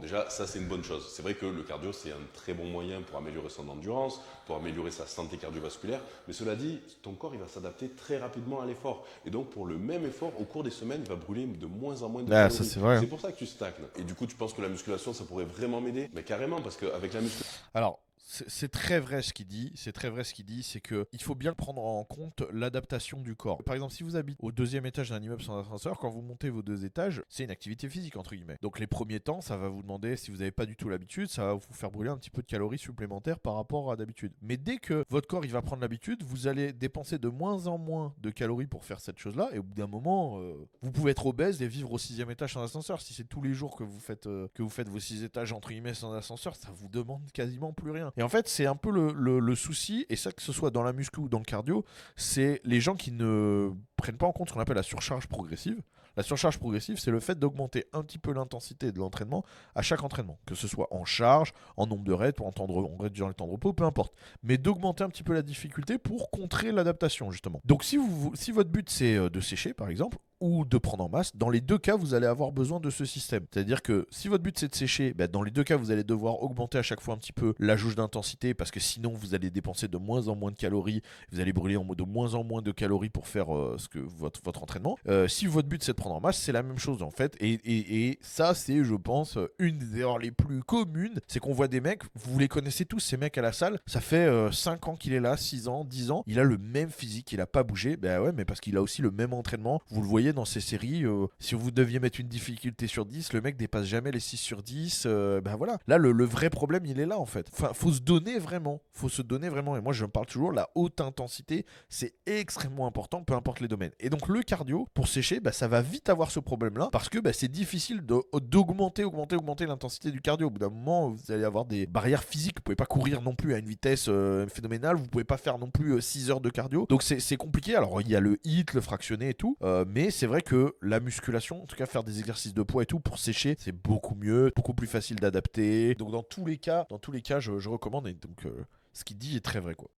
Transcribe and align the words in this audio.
déjà, 0.00 0.28
ça 0.30 0.46
c'est 0.46 0.58
une 0.58 0.66
bonne 0.68 0.84
chose. 0.84 1.12
C'est 1.14 1.22
vrai 1.22 1.34
que 1.34 1.46
le 1.46 1.62
cardio, 1.62 1.92
c'est 1.92 2.10
un 2.10 2.24
très 2.34 2.54
bon 2.54 2.66
moyen 2.66 3.02
pour 3.02 3.18
améliorer 3.18 3.48
son 3.50 3.68
endurance, 3.68 4.20
pour 4.46 4.56
améliorer 4.56 4.90
sa 4.90 5.06
santé 5.06 5.36
cardiovasculaire. 5.36 6.00
Mais 6.26 6.32
cela 6.34 6.54
dit, 6.56 6.80
ton 7.02 7.12
corps, 7.14 7.34
il 7.34 7.40
va 7.40 7.48
s'adapter 7.48 7.88
très 7.90 8.18
rapidement 8.18 8.60
à 8.60 8.66
l'effort. 8.66 9.04
Et 9.26 9.30
donc, 9.30 9.50
pour 9.50 9.66
le 9.66 9.76
même 9.78 10.04
effort, 10.04 10.32
au 10.40 10.44
cours 10.44 10.62
des 10.62 10.70
semaines, 10.70 11.02
il 11.04 11.08
va 11.08 11.16
brûler 11.16 11.46
de 11.46 11.66
moins 11.66 12.02
en 12.02 12.08
moins 12.08 12.22
de 12.22 12.32
Ah, 12.32 12.48
calories. 12.48 12.54
ça, 12.54 12.64
c'est 12.64 12.80
vrai. 12.80 13.00
C'est 13.00 13.06
pour 13.06 13.20
ça 13.20 13.32
que 13.32 13.38
tu 13.38 13.46
stagnes. 13.46 13.72
Et 13.96 14.02
du 14.04 14.14
coup, 14.14 14.26
tu 14.26 14.36
penses 14.36 14.52
que 14.54 14.62
la 14.62 14.68
musculation, 14.68 15.12
ça 15.12 15.24
pourrait 15.24 15.44
vraiment 15.44 15.80
m'aider? 15.80 16.08
Mais 16.14 16.22
carrément, 16.22 16.60
parce 16.60 16.76
qu'avec 16.76 17.12
la 17.12 17.20
musculation, 17.20 17.60
Alors, 17.74 17.98
c'est 18.22 18.70
très 18.70 19.00
vrai 19.00 19.22
ce 19.22 19.32
qu'il 19.32 19.46
dit. 19.46 19.72
C'est 19.74 19.92
très 19.92 20.08
vrai 20.08 20.24
ce 20.24 20.32
qu'il 20.32 20.44
dit. 20.44 20.62
C'est 20.62 20.80
que 20.80 21.06
il 21.12 21.22
faut 21.22 21.34
bien 21.34 21.54
prendre 21.54 21.84
en 21.84 22.04
compte 22.04 22.42
l'adaptation 22.52 23.20
du 23.20 23.34
corps. 23.34 23.62
Par 23.64 23.74
exemple, 23.74 23.92
si 23.92 24.02
vous 24.02 24.16
habitez 24.16 24.38
au 24.40 24.52
deuxième 24.52 24.86
étage 24.86 25.10
d'un 25.10 25.20
immeuble 25.20 25.42
sans 25.42 25.58
ascenseur, 25.58 25.98
quand 25.98 26.10
vous 26.10 26.22
montez 26.22 26.48
vos 26.50 26.62
deux 26.62 26.84
étages, 26.84 27.22
c'est 27.28 27.44
une 27.44 27.50
activité 27.50 27.88
physique 27.88 28.16
entre 28.16 28.34
guillemets. 28.34 28.58
Donc 28.62 28.78
les 28.78 28.86
premiers 28.86 29.20
temps, 29.20 29.40
ça 29.40 29.56
va 29.56 29.68
vous 29.68 29.82
demander, 29.82 30.16
si 30.16 30.30
vous 30.30 30.38
n'avez 30.38 30.52
pas 30.52 30.66
du 30.66 30.76
tout 30.76 30.88
l'habitude, 30.88 31.28
ça 31.28 31.44
va 31.44 31.54
vous 31.54 31.60
faire 31.72 31.90
brûler 31.90 32.10
un 32.10 32.16
petit 32.16 32.30
peu 32.30 32.42
de 32.42 32.46
calories 32.46 32.78
supplémentaires 32.78 33.40
par 33.40 33.54
rapport 33.54 33.90
à 33.90 33.96
d'habitude. 33.96 34.32
Mais 34.40 34.56
dès 34.56 34.78
que 34.78 35.04
votre 35.10 35.28
corps 35.28 35.44
il 35.44 35.50
va 35.50 35.62
prendre 35.62 35.82
l'habitude, 35.82 36.22
vous 36.22 36.46
allez 36.46 36.72
dépenser 36.72 37.18
de 37.18 37.28
moins 37.28 37.66
en 37.66 37.78
moins 37.78 38.14
de 38.18 38.30
calories 38.30 38.66
pour 38.66 38.84
faire 38.84 39.00
cette 39.00 39.18
chose-là. 39.18 39.50
Et 39.52 39.58
au 39.58 39.62
bout 39.62 39.74
d'un 39.74 39.86
moment, 39.86 40.38
euh, 40.40 40.54
vous 40.80 40.92
pouvez 40.92 41.10
être 41.10 41.26
obèse 41.26 41.60
et 41.62 41.66
vivre 41.66 41.92
au 41.92 41.98
sixième 41.98 42.30
étage 42.30 42.54
sans 42.54 42.62
ascenseur. 42.62 43.00
Si 43.00 43.14
c'est 43.14 43.24
tous 43.24 43.42
les 43.42 43.52
jours 43.52 43.76
que 43.76 43.84
vous 43.84 44.00
faites 44.00 44.26
euh, 44.26 44.48
vos 44.58 45.00
six 45.00 45.24
étages 45.24 45.52
entre 45.52 45.68
guillemets 45.70 45.94
sans 45.94 46.12
ascenseur, 46.12 46.54
ça 46.56 46.68
vous 46.74 46.88
demande 46.88 47.22
quasiment 47.32 47.72
plus 47.72 47.90
rien. 47.90 48.11
Et 48.16 48.22
en 48.22 48.28
fait, 48.28 48.48
c'est 48.48 48.66
un 48.66 48.76
peu 48.76 48.90
le, 48.90 49.54
souci, 49.54 50.06
et 50.08 50.16
ça 50.16 50.32
que 50.32 50.42
ce 50.42 50.52
soit 50.52 50.70
dans 50.70 50.82
la 50.82 50.92
muscu 50.92 51.20
ou 51.20 51.28
dans 51.28 51.38
le 51.38 51.44
cardio, 51.44 51.84
c'est 52.16 52.60
les 52.64 52.80
gens 52.80 52.94
qui 52.94 53.12
ne 53.12 53.70
prennent 53.96 54.16
pas 54.16 54.26
en 54.26 54.32
compte 54.32 54.48
ce 54.48 54.54
qu'on 54.54 54.60
appelle 54.60 54.76
la 54.76 54.82
surcharge 54.82 55.26
progressive. 55.26 55.80
La 56.16 56.22
surcharge 56.22 56.58
progressive, 56.58 56.98
c'est 56.98 57.10
le 57.10 57.20
fait 57.20 57.38
d'augmenter 57.38 57.86
un 57.92 58.02
petit 58.02 58.18
peu 58.18 58.32
l'intensité 58.32 58.92
de 58.92 58.98
l'entraînement 58.98 59.44
à 59.74 59.82
chaque 59.82 60.02
entraînement, 60.02 60.38
que 60.46 60.54
ce 60.54 60.68
soit 60.68 60.88
en 60.92 61.04
charge, 61.04 61.52
en 61.76 61.86
nombre 61.86 62.04
de 62.04 62.12
reps, 62.12 62.38
ou 62.40 62.44
en, 62.44 62.52
temps 62.52 62.66
de, 62.66 63.02
réduisant 63.02 63.28
le 63.28 63.34
temps 63.34 63.46
de 63.46 63.52
repos, 63.52 63.72
peu 63.72 63.84
importe. 63.84 64.14
Mais 64.42 64.58
d'augmenter 64.58 65.04
un 65.04 65.08
petit 65.08 65.22
peu 65.22 65.32
la 65.32 65.42
difficulté 65.42 65.98
pour 65.98 66.30
contrer 66.30 66.72
l'adaptation, 66.72 67.30
justement. 67.30 67.60
Donc 67.64 67.84
si, 67.84 67.96
vous, 67.96 68.32
si 68.34 68.52
votre 68.52 68.70
but 68.70 68.88
c'est 68.90 69.16
euh, 69.16 69.30
de 69.30 69.40
sécher, 69.40 69.72
par 69.72 69.88
exemple, 69.88 70.18
ou 70.42 70.64
de 70.64 70.76
prendre 70.76 71.04
en 71.04 71.08
masse, 71.08 71.36
dans 71.36 71.50
les 71.50 71.60
deux 71.60 71.78
cas, 71.78 71.94
vous 71.94 72.14
allez 72.14 72.26
avoir 72.26 72.50
besoin 72.50 72.80
de 72.80 72.90
ce 72.90 73.04
système. 73.04 73.46
C'est-à-dire 73.52 73.80
que 73.80 74.08
si 74.10 74.26
votre 74.26 74.42
but 74.42 74.58
c'est 74.58 74.66
de 74.66 74.74
sécher, 74.74 75.14
bah, 75.14 75.28
dans 75.28 75.42
les 75.42 75.52
deux 75.52 75.62
cas, 75.62 75.76
vous 75.76 75.92
allez 75.92 76.02
devoir 76.02 76.42
augmenter 76.42 76.78
à 76.78 76.82
chaque 76.82 77.00
fois 77.00 77.14
un 77.14 77.16
petit 77.16 77.32
peu 77.32 77.54
la 77.60 77.76
jauge 77.76 77.94
d'intensité 77.94 78.52
parce 78.52 78.72
que 78.72 78.80
sinon 78.80 79.12
vous 79.12 79.36
allez 79.36 79.50
dépenser 79.50 79.86
de 79.86 79.96
moins 79.98 80.26
en 80.26 80.34
moins 80.34 80.50
de 80.50 80.56
calories, 80.56 81.00
vous 81.30 81.38
allez 81.38 81.52
brûler 81.52 81.76
de 81.76 82.02
moins 82.02 82.34
en 82.34 82.42
moins 82.42 82.60
de 82.60 82.72
calories 82.72 83.08
pour 83.08 83.28
faire 83.28 83.54
euh, 83.56 83.76
ce 83.78 83.88
que 83.88 84.00
votre, 84.00 84.40
votre 84.42 84.64
entraînement. 84.64 84.98
Euh, 85.06 85.28
si 85.28 85.46
votre 85.46 85.68
but 85.68 85.80
c'est 85.84 85.92
de 85.92 85.96
prendre 86.02 86.16
en 86.16 86.20
masse, 86.20 86.38
c'est 86.38 86.52
la 86.52 86.62
même 86.62 86.78
chose 86.78 87.02
en 87.02 87.10
fait. 87.10 87.36
Et, 87.40 87.60
et- 87.64 88.18
ça, 88.22 88.54
c'est, 88.54 88.82
je 88.84 88.94
pense, 88.94 89.38
une 89.58 89.78
des 89.78 90.00
erreurs 90.00 90.18
les 90.18 90.30
plus 90.32 90.62
communes. 90.62 91.20
C'est 91.28 91.38
qu'on 91.40 91.52
voit 91.52 91.68
des 91.68 91.80
mecs, 91.80 92.02
vous 92.14 92.38
les 92.38 92.48
connaissez 92.48 92.84
tous, 92.84 92.98
ces 93.00 93.16
mecs 93.16 93.38
à 93.38 93.42
la 93.42 93.52
salle, 93.52 93.78
ça 93.86 94.00
fait 94.00 94.28
5 94.52 94.88
ans 94.88 94.96
qu'il 94.96 95.12
est 95.12 95.20
là, 95.20 95.36
6 95.36 95.68
ans, 95.68 95.84
10 95.84 96.10
ans, 96.10 96.24
il 96.26 96.38
a 96.40 96.44
le 96.44 96.58
même 96.58 96.90
physique, 96.90 97.30
il 97.32 97.40
a 97.40 97.46
pas 97.46 97.62
bougé. 97.62 97.96
Ben 97.96 98.20
ouais, 98.20 98.32
mais 98.32 98.44
parce 98.44 98.60
qu'il 98.60 98.76
a 98.76 98.82
aussi 98.82 99.00
le 99.02 99.10
même 99.10 99.32
entraînement. 99.32 99.80
Vous 99.90 100.00
le 100.02 100.06
voyez 100.08 100.32
dans 100.32 100.44
ces 100.44 100.60
séries, 100.60 101.04
euh, 101.04 101.26
si 101.38 101.54
vous 101.54 101.70
deviez 101.70 102.00
mettre 102.00 102.18
une 102.20 102.28
difficulté 102.28 102.86
sur 102.86 103.06
10, 103.06 103.32
le 103.32 103.40
mec 103.40 103.56
dépasse 103.56 103.86
jamais 103.86 104.10
les 104.10 104.20
6 104.20 104.36
sur 104.38 104.62
10. 104.62 105.04
euh, 105.06 105.40
ben 105.40 105.56
voilà. 105.56 105.78
Là, 105.86 105.98
le, 105.98 106.24
vrai 106.24 106.50
problème, 106.50 106.84
il 106.86 106.98
est 107.00 107.06
là 107.06 107.18
en 107.18 107.26
fait. 107.26 107.48
Enfin, 107.52 107.72
faut 107.74 107.92
se 107.92 108.00
donner 108.00 108.38
vraiment. 108.38 108.80
Faut 108.92 109.08
se 109.08 109.22
donner 109.22 109.48
vraiment. 109.48 109.76
Et 109.76 109.80
moi, 109.80 109.92
je 109.92 110.04
me 110.04 110.10
parle 110.10 110.26
toujours, 110.26 110.52
la 110.52 110.68
haute 110.74 111.00
intensité, 111.00 111.64
c'est 111.88 112.14
extrêmement 112.26 112.86
important, 112.86 113.22
peu 113.22 113.34
importe 113.34 113.60
les 113.60 113.68
domaines. 113.68 113.92
Et 114.00 114.10
donc, 114.10 114.28
le 114.28 114.42
cardio, 114.42 114.88
pour 114.94 115.08
sécher, 115.08 115.40
bah, 115.40 115.52
ça 115.52 115.68
va 115.68 115.82
vite 115.82 115.91
avoir 116.06 116.30
ce 116.30 116.40
problème-là 116.40 116.88
parce 116.92 117.08
que 117.08 117.18
bah, 117.18 117.32
c'est 117.32 117.50
difficile 117.50 118.02
d'augmenter, 118.02 119.04
augmenter, 119.04 119.36
augmenter 119.36 119.66
l'intensité 119.66 120.10
du 120.10 120.20
cardio. 120.20 120.48
Au 120.48 120.50
bout 120.50 120.58
d'un 120.58 120.70
moment, 120.70 121.10
vous 121.10 121.32
allez 121.32 121.44
avoir 121.44 121.64
des 121.64 121.86
barrières 121.86 122.24
physiques. 122.24 122.56
Vous 122.58 122.62
pouvez 122.62 122.76
pas 122.76 122.86
courir 122.86 123.22
non 123.22 123.34
plus 123.34 123.54
à 123.54 123.58
une 123.58 123.66
vitesse 123.66 124.06
euh, 124.08 124.46
phénoménale. 124.48 124.96
Vous 124.96 125.06
pouvez 125.06 125.24
pas 125.24 125.36
faire 125.36 125.58
non 125.58 125.70
plus 125.70 126.00
6 126.00 126.30
heures 126.30 126.40
de 126.40 126.50
cardio. 126.50 126.86
Donc, 126.88 127.02
c'est 127.02 127.36
compliqué. 127.36 127.76
Alors, 127.76 128.00
il 128.00 128.08
y 128.08 128.16
a 128.16 128.20
le 128.20 128.38
hit, 128.44 128.74
le 128.74 128.80
fractionné 128.80 129.30
et 129.30 129.34
tout. 129.34 129.56
euh, 129.62 129.84
mais 129.86 130.10
c'est 130.10 130.26
vrai 130.26 130.42
que 130.42 130.76
la 130.80 131.00
musculation, 131.00 131.62
en 131.62 131.66
tout 131.66 131.76
cas, 131.76 131.86
faire 131.86 132.04
des 132.04 132.18
exercices 132.18 132.54
de 132.54 132.62
poids 132.62 132.82
et 132.82 132.86
tout 132.86 133.00
pour 133.00 133.18
sécher, 133.18 133.56
c'est 133.58 133.72
beaucoup 133.72 134.14
mieux, 134.14 134.52
beaucoup 134.54 134.74
plus 134.74 134.86
facile 134.86 135.16
d'adapter. 135.16 135.94
Donc, 135.94 136.12
dans 136.12 136.22
tous 136.22 136.46
les 136.46 136.58
cas, 136.58 136.86
dans 136.90 136.98
tous 136.98 137.12
les 137.12 137.22
cas, 137.22 137.40
je, 137.40 137.52
recommande. 137.68 138.06
Et 138.08 138.14
donc, 138.14 138.46
euh, 138.46 138.64
ce 138.92 139.04
qu'il 139.04 139.18
dit 139.18 139.36
est 139.36 139.40
très 139.40 139.60
vrai, 139.60 139.74
quoi. 139.74 139.90